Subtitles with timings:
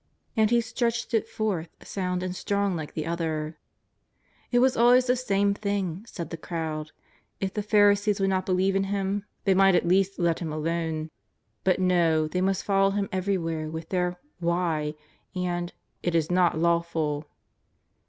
[0.35, 3.59] And he stretched it forth sound and strong like the other.
[4.51, 6.91] It was always the same thing, said the crowd.
[7.39, 10.41] If the Pharisees would not believe in Him, they might at JESUS OF NAZARETH.
[10.41, 10.51] 189 least let Him
[10.97, 11.11] alone.
[11.63, 14.95] But no, they mnst follow Him everywhere with their '^ Why?"
[15.35, 15.71] and''
[16.01, 17.27] It is not law ful."